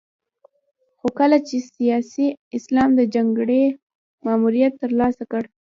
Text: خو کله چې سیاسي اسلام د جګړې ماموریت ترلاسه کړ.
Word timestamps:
خو 0.99 1.07
کله 1.19 1.37
چې 1.47 1.55
سیاسي 1.75 2.27
اسلام 2.57 2.89
د 2.95 3.01
جګړې 3.15 3.63
ماموریت 4.25 4.73
ترلاسه 4.83 5.23
کړ. 5.31 5.43